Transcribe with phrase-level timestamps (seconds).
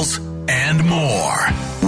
[0.00, 0.18] details,
[0.48, 1.36] and more.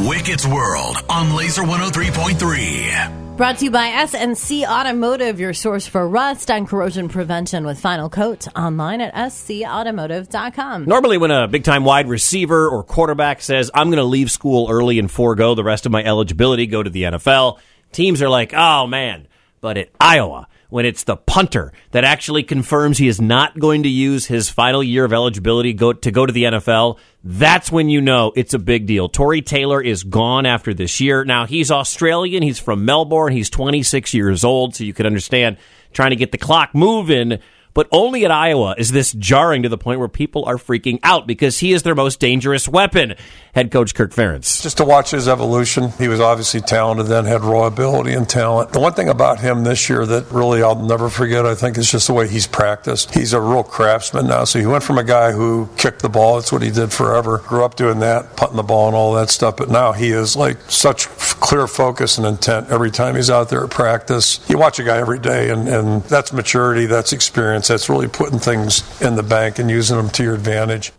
[0.08, 3.36] Wicket's World on Laser 103.3.
[3.36, 8.10] Brought to you by SNC Automotive, your source for rust and corrosion prevention with Final
[8.10, 10.84] Coat online at scautomotive.com.
[10.84, 14.68] Normally, when a big time wide receiver or quarterback says, I'm going to leave school
[14.70, 17.58] early and forego the rest of my eligibility, go to the NFL,
[17.90, 19.26] teams are like, oh man.
[19.60, 23.90] But at Iowa, when it's the punter that actually confirms he is not going to
[23.90, 28.00] use his final year of eligibility go, to go to the NFL, that's when you
[28.00, 29.06] know it's a big deal.
[29.06, 31.26] Tory Taylor is gone after this year.
[31.26, 32.42] Now, he's Australian.
[32.42, 33.34] He's from Melbourne.
[33.34, 35.58] He's 26 years old, so you could understand
[35.92, 37.38] trying to get the clock moving
[37.74, 41.26] but only at Iowa is this jarring to the point where people are freaking out
[41.26, 43.14] because he is their most dangerous weapon.
[43.54, 44.62] Head coach Kirk Ferentz.
[44.62, 48.72] Just to watch his evolution, he was obviously talented, then had raw ability and talent.
[48.72, 51.90] The one thing about him this year that really I'll never forget, I think, is
[51.90, 53.14] just the way he's practiced.
[53.14, 54.44] He's a real craftsman now.
[54.44, 57.38] So he went from a guy who kicked the ball, that's what he did forever,
[57.38, 59.56] grew up doing that, putting the ball and all that stuff.
[59.56, 63.64] But now he is like such clear focus and intent every time he's out there
[63.64, 64.40] at practice.
[64.48, 68.38] You watch a guy every day, and, and that's maturity, that's experience, that's really putting
[68.38, 70.92] things in the bank and using them to your advantage.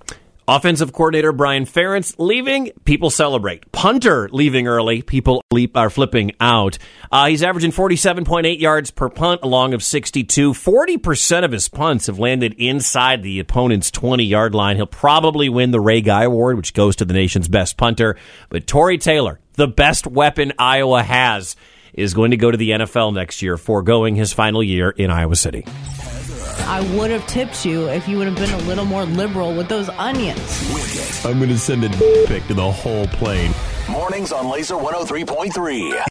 [0.45, 3.71] Offensive coordinator Brian Ferentz leaving, people celebrate.
[3.71, 6.77] Punter leaving early, people leap, are flipping out.
[7.09, 10.51] Uh, he's averaging 47.8 yards per punt, along of 62.
[10.51, 14.75] 40% of his punts have landed inside the opponent's 20 yard line.
[14.75, 18.17] He'll probably win the Ray Guy Award, which goes to the nation's best punter.
[18.49, 21.55] But Tory Taylor, the best weapon Iowa has,
[21.93, 25.37] is going to go to the NFL next year, foregoing his final year in Iowa
[25.37, 25.65] City.
[26.65, 29.67] I would have tipped you if you would have been a little more liberal with
[29.69, 30.39] those onions.
[31.25, 31.89] I'm going to send a
[32.27, 33.53] pic to the whole plane.
[33.89, 35.93] Mornings on Laser 103.3.